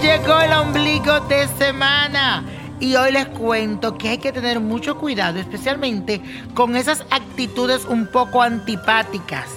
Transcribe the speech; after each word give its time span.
Llegó 0.00 0.40
el 0.40 0.52
ombligo 0.52 1.20
de 1.20 1.48
semana. 1.48 2.44
Y 2.78 2.94
hoy 2.96 3.12
les 3.12 3.26
cuento 3.26 3.96
que 3.96 4.10
hay 4.10 4.18
que 4.18 4.32
tener 4.32 4.60
mucho 4.60 4.98
cuidado, 4.98 5.38
especialmente 5.38 6.20
con 6.54 6.76
esas 6.76 7.04
actitudes 7.10 7.86
un 7.86 8.06
poco 8.06 8.42
antipáticas, 8.42 9.48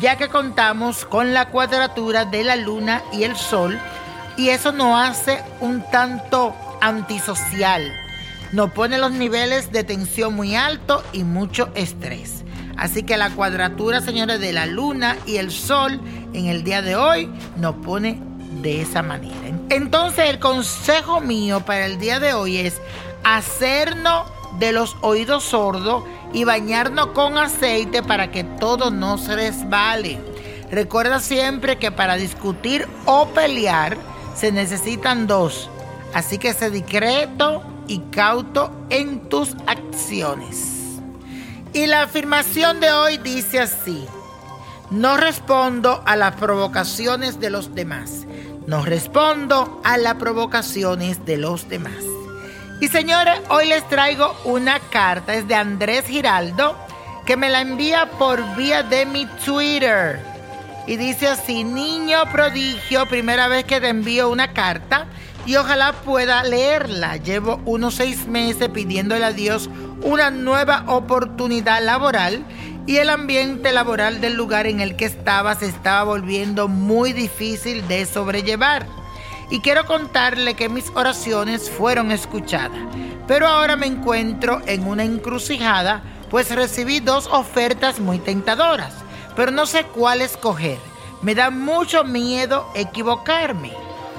ya 0.00 0.16
que 0.16 0.28
contamos 0.28 1.04
con 1.04 1.34
la 1.34 1.48
cuadratura 1.48 2.24
de 2.24 2.44
la 2.44 2.54
luna 2.54 3.02
y 3.12 3.24
el 3.24 3.34
sol, 3.34 3.76
y 4.36 4.50
eso 4.50 4.70
nos 4.70 4.96
hace 5.00 5.42
un 5.60 5.82
tanto 5.90 6.54
antisocial. 6.80 7.82
Nos 8.52 8.70
pone 8.70 8.98
los 8.98 9.10
niveles 9.10 9.72
de 9.72 9.82
tensión 9.82 10.34
muy 10.34 10.54
alto 10.54 11.02
y 11.12 11.24
mucho 11.24 11.70
estrés. 11.74 12.44
Así 12.76 13.02
que 13.02 13.16
la 13.16 13.30
cuadratura, 13.30 14.00
señores, 14.00 14.40
de 14.40 14.52
la 14.52 14.66
luna 14.66 15.16
y 15.26 15.36
el 15.36 15.50
sol 15.50 16.00
en 16.32 16.46
el 16.46 16.62
día 16.62 16.80
de 16.80 16.94
hoy 16.94 17.28
nos 17.56 17.74
pone 17.76 18.29
de 18.62 18.82
esa 18.82 19.02
manera. 19.02 19.58
Entonces 19.68 20.28
el 20.28 20.38
consejo 20.38 21.20
mío 21.20 21.60
para 21.60 21.86
el 21.86 21.98
día 21.98 22.20
de 22.20 22.34
hoy 22.34 22.58
es 22.58 22.80
hacernos 23.24 24.26
de 24.58 24.72
los 24.72 24.96
oídos 25.00 25.44
sordos 25.44 26.04
y 26.32 26.44
bañarnos 26.44 27.08
con 27.08 27.38
aceite 27.38 28.02
para 28.02 28.30
que 28.30 28.44
todo 28.44 28.90
no 28.90 29.18
se 29.18 29.34
resbale. 29.34 30.18
Recuerda 30.70 31.20
siempre 31.20 31.78
que 31.78 31.90
para 31.90 32.16
discutir 32.16 32.86
o 33.04 33.28
pelear 33.28 33.96
se 34.34 34.52
necesitan 34.52 35.26
dos. 35.26 35.68
Así 36.14 36.38
que 36.38 36.52
sé 36.54 36.70
discreto 36.70 37.62
y 37.86 37.98
cauto 38.10 38.72
en 38.88 39.28
tus 39.28 39.56
acciones. 39.66 40.80
Y 41.72 41.86
la 41.86 42.02
afirmación 42.02 42.80
de 42.80 42.90
hoy 42.92 43.18
dice 43.18 43.60
así. 43.60 44.06
No 44.90 45.16
respondo 45.16 46.02
a 46.04 46.16
las 46.16 46.34
provocaciones 46.34 47.38
de 47.38 47.50
los 47.50 47.74
demás. 47.74 48.26
No 48.66 48.84
respondo 48.84 49.80
a 49.84 49.96
las 49.96 50.14
provocaciones 50.14 51.24
de 51.24 51.36
los 51.38 51.68
demás. 51.68 52.04
Y 52.80 52.88
señores, 52.88 53.40
hoy 53.48 53.66
les 53.66 53.86
traigo 53.88 54.34
una 54.44 54.78
carta. 54.78 55.34
Es 55.34 55.48
de 55.48 55.54
Andrés 55.54 56.06
Giraldo, 56.06 56.76
que 57.26 57.36
me 57.36 57.48
la 57.50 57.60
envía 57.60 58.10
por 58.18 58.56
vía 58.56 58.82
de 58.82 59.06
mi 59.06 59.26
Twitter. 59.44 60.20
Y 60.86 60.96
dice 60.96 61.28
así, 61.28 61.64
niño 61.64 62.18
prodigio, 62.32 63.06
primera 63.06 63.48
vez 63.48 63.64
que 63.64 63.80
te 63.80 63.88
envío 63.88 64.28
una 64.28 64.52
carta 64.52 65.06
y 65.46 65.56
ojalá 65.56 65.92
pueda 65.92 66.42
leerla. 66.42 67.16
Llevo 67.16 67.60
unos 67.64 67.94
seis 67.96 68.26
meses 68.26 68.68
pidiéndole 68.68 69.24
a 69.24 69.32
Dios 69.32 69.68
una 70.02 70.30
nueva 70.30 70.84
oportunidad 70.86 71.82
laboral 71.82 72.44
y 72.86 72.96
el 72.96 73.10
ambiente 73.10 73.72
laboral 73.72 74.20
del 74.20 74.34
lugar 74.34 74.66
en 74.66 74.80
el 74.80 74.96
que 74.96 75.04
estaba 75.04 75.54
se 75.54 75.66
estaba 75.66 76.04
volviendo 76.04 76.68
muy 76.68 77.12
difícil 77.12 77.86
de 77.88 78.06
sobrellevar. 78.06 78.86
Y 79.50 79.60
quiero 79.60 79.84
contarle 79.84 80.54
que 80.54 80.68
mis 80.68 80.90
oraciones 80.94 81.70
fueron 81.70 82.12
escuchadas, 82.12 82.80
pero 83.26 83.46
ahora 83.46 83.76
me 83.76 83.86
encuentro 83.86 84.60
en 84.66 84.86
una 84.86 85.04
encrucijada, 85.04 86.02
pues 86.30 86.54
recibí 86.54 87.00
dos 87.00 87.26
ofertas 87.26 87.98
muy 87.98 88.18
tentadoras, 88.18 88.94
pero 89.36 89.50
no 89.50 89.66
sé 89.66 89.84
cuál 89.84 90.20
escoger. 90.20 90.78
Me 91.22 91.34
da 91.34 91.50
mucho 91.50 92.04
miedo 92.04 92.70
equivocarme. 92.74 93.72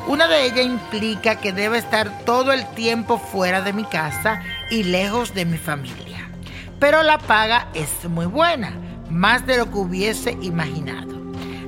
Una 0.07 0.27
de 0.27 0.45
ellas 0.45 0.65
implica 0.65 1.35
que 1.39 1.53
debo 1.53 1.75
estar 1.75 2.25
todo 2.25 2.51
el 2.51 2.67
tiempo 2.71 3.17
fuera 3.17 3.61
de 3.61 3.73
mi 3.73 3.85
casa 3.85 4.41
y 4.69 4.83
lejos 4.83 5.33
de 5.33 5.45
mi 5.45 5.57
familia. 5.57 6.30
Pero 6.81 7.03
la 7.03 7.19
paga 7.19 7.67
es 7.75 8.09
muy 8.09 8.25
buena, 8.25 8.73
más 9.07 9.45
de 9.45 9.57
lo 9.57 9.69
que 9.69 9.77
hubiese 9.77 10.31
imaginado. 10.41 11.13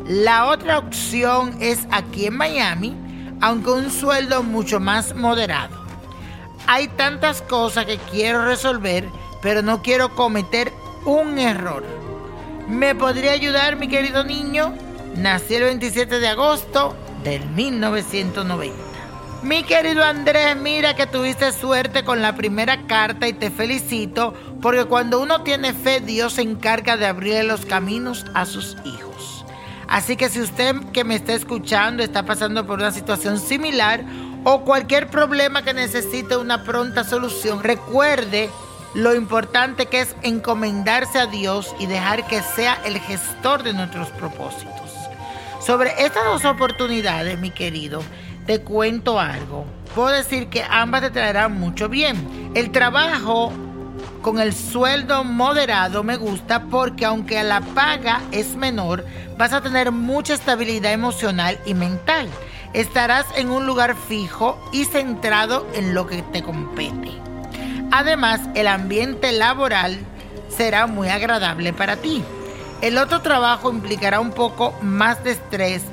La 0.07 0.47
otra 0.47 0.79
opción 0.79 1.55
es 1.59 1.87
aquí 1.91 2.25
en 2.25 2.35
Miami, 2.35 2.97
aunque 3.39 3.69
un 3.69 3.91
sueldo 3.91 4.41
mucho 4.41 4.79
más 4.79 5.15
moderado. 5.15 5.77
Hay 6.65 6.87
tantas 6.87 7.43
cosas 7.43 7.85
que 7.85 7.99
quiero 8.09 8.43
resolver, 8.45 9.07
pero 9.43 9.61
no 9.61 9.83
quiero 9.83 10.15
cometer 10.15 10.73
un 11.05 11.37
error. 11.37 11.83
¿Me 12.67 12.95
podría 12.95 13.33
ayudar, 13.33 13.75
mi 13.75 13.87
querido 13.87 14.23
niño? 14.23 14.73
Nací 15.15 15.53
el 15.53 15.63
27 15.65 16.19
de 16.19 16.27
agosto 16.29 16.95
del 17.23 17.47
1990. 17.51 18.92
Mi 19.43 19.63
querido 19.63 20.01
Andrés, 20.05 20.55
mira 20.55 20.95
que 20.95 21.05
tuviste 21.05 21.51
suerte 21.51 22.05
con 22.05 22.21
la 22.21 22.33
primera 22.33 22.87
carta 22.87 23.27
y 23.27 23.33
te 23.33 23.51
felicito 23.51 24.33
porque 24.61 24.85
cuando 24.85 25.19
uno 25.19 25.41
tiene 25.41 25.73
fe, 25.73 25.99
Dios 25.99 26.33
se 26.33 26.43
encarga 26.43 26.95
de 26.95 27.07
abrirle 27.07 27.43
los 27.43 27.65
caminos 27.65 28.25
a 28.33 28.45
sus 28.45 28.77
hijos. 28.85 29.43
Así 29.89 30.15
que 30.15 30.29
si 30.29 30.39
usted 30.39 30.77
que 30.93 31.03
me 31.03 31.15
está 31.15 31.33
escuchando 31.33 32.03
está 32.03 32.23
pasando 32.23 32.65
por 32.65 32.79
una 32.79 32.91
situación 32.91 33.37
similar 33.37 34.05
o 34.45 34.61
cualquier 34.61 35.09
problema 35.09 35.61
que 35.61 35.73
necesite 35.73 36.37
una 36.37 36.63
pronta 36.63 37.03
solución, 37.03 37.61
recuerde 37.63 38.49
lo 38.95 39.13
importante 39.13 39.87
que 39.87 39.99
es 39.99 40.15
encomendarse 40.21 41.19
a 41.19 41.25
Dios 41.25 41.75
y 41.79 41.87
dejar 41.87 42.25
que 42.27 42.41
sea 42.41 42.79
el 42.85 42.97
gestor 42.97 43.63
de 43.63 43.73
nuestros 43.73 44.07
propósitos. 44.11 44.89
Sobre 45.59 46.01
estas 46.01 46.23
dos 46.23 46.45
oportunidades, 46.45 47.37
mi 47.39 47.51
querido, 47.51 48.01
te 48.45 48.61
cuento 48.61 49.19
algo. 49.19 49.65
Puedo 49.95 50.09
decir 50.09 50.47
que 50.47 50.63
ambas 50.63 51.01
te 51.01 51.11
traerán 51.11 51.59
mucho 51.59 51.89
bien. 51.89 52.51
El 52.55 52.71
trabajo 52.71 53.51
con 54.21 54.39
el 54.39 54.53
sueldo 54.53 55.23
moderado 55.23 56.03
me 56.03 56.15
gusta 56.15 56.63
porque 56.63 57.05
aunque 57.05 57.43
la 57.43 57.61
paga 57.61 58.21
es 58.31 58.55
menor, 58.55 59.05
vas 59.37 59.53
a 59.53 59.61
tener 59.61 59.91
mucha 59.91 60.33
estabilidad 60.33 60.93
emocional 60.93 61.59
y 61.65 61.73
mental. 61.73 62.27
Estarás 62.73 63.25
en 63.35 63.51
un 63.51 63.67
lugar 63.67 63.95
fijo 63.95 64.57
y 64.71 64.85
centrado 64.85 65.67
en 65.73 65.93
lo 65.93 66.07
que 66.07 66.21
te 66.21 66.41
compete. 66.41 67.11
Además, 67.91 68.41
el 68.55 68.67
ambiente 68.67 69.31
laboral 69.31 69.99
será 70.49 70.87
muy 70.87 71.09
agradable 71.09 71.73
para 71.73 71.97
ti. 71.97 72.23
El 72.81 72.97
otro 72.97 73.21
trabajo 73.21 73.71
implicará 73.71 74.19
un 74.19 74.31
poco 74.31 74.73
más 74.81 75.23
de 75.23 75.31
estrés, 75.31 75.83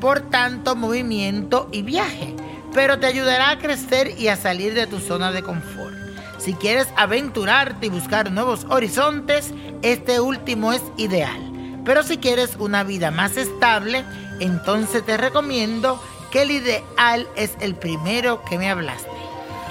por 0.00 0.20
tanto 0.30 0.74
movimiento 0.74 1.68
y 1.72 1.82
viaje, 1.82 2.34
pero 2.74 2.98
te 2.98 3.06
ayudará 3.06 3.50
a 3.50 3.58
crecer 3.58 4.18
y 4.18 4.28
a 4.28 4.36
salir 4.36 4.74
de 4.74 4.86
tu 4.86 4.98
zona 4.98 5.32
de 5.32 5.42
confort. 5.42 5.94
Si 6.38 6.54
quieres 6.54 6.88
aventurarte 6.96 7.86
y 7.86 7.90
buscar 7.90 8.32
nuevos 8.32 8.66
horizontes, 8.68 9.54
este 9.82 10.20
último 10.20 10.72
es 10.72 10.82
ideal. 10.96 11.40
Pero 11.84 12.02
si 12.02 12.18
quieres 12.18 12.56
una 12.58 12.82
vida 12.82 13.10
más 13.10 13.36
estable, 13.36 14.04
entonces 14.40 15.06
te 15.06 15.16
recomiendo 15.16 16.02
que 16.32 16.42
el 16.42 16.50
ideal 16.50 17.28
es 17.36 17.52
el 17.60 17.76
primero 17.76 18.42
que 18.44 18.58
me 18.58 18.70
hablaste. 18.70 19.08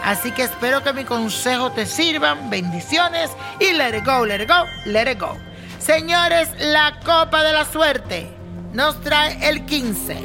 Así 0.03 0.31
que 0.31 0.43
espero 0.43 0.83
que 0.83 0.93
mi 0.93 1.03
consejo 1.03 1.71
te 1.71 1.85
sirvan. 1.85 2.49
Bendiciones 2.49 3.31
y 3.59 3.73
let 3.73 3.97
it 3.97 4.05
go, 4.05 4.25
let 4.25 4.41
it 4.41 4.49
go, 4.49 4.65
let 4.85 5.11
it 5.11 5.19
go. 5.19 5.37
Señores, 5.79 6.49
la 6.59 6.99
copa 7.03 7.43
de 7.43 7.53
la 7.53 7.65
suerte 7.65 8.40
nos 8.73 8.99
trae 9.01 9.49
el 9.49 9.65
15. 9.65 10.17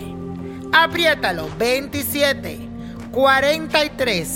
Apriétalo, 0.73 1.49
27, 1.59 2.59
43, 3.11 4.29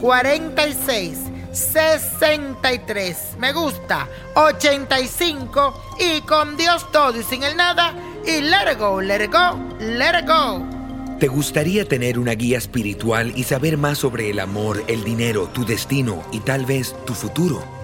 46, 0.00 1.18
63. 1.52 3.16
Me 3.38 3.52
gusta, 3.52 4.08
85. 4.34 5.96
Y 6.00 6.20
con 6.22 6.56
Dios 6.56 6.90
todo 6.92 7.18
y 7.18 7.22
sin 7.22 7.42
el 7.42 7.56
nada. 7.56 7.94
Y 8.26 8.40
let 8.40 8.72
it 8.72 8.78
go, 8.78 9.00
let 9.00 9.28
go, 9.28 9.58
let 9.78 10.26
go. 10.26 10.66
¿Te 11.20 11.28
gustaría 11.28 11.86
tener 11.86 12.18
una 12.18 12.32
guía 12.32 12.58
espiritual 12.58 13.32
y 13.36 13.44
saber 13.44 13.78
más 13.78 13.98
sobre 13.98 14.30
el 14.30 14.40
amor, 14.40 14.82
el 14.88 15.04
dinero, 15.04 15.48
tu 15.52 15.64
destino 15.64 16.22
y 16.32 16.40
tal 16.40 16.66
vez 16.66 16.94
tu 17.06 17.14
futuro? 17.14 17.83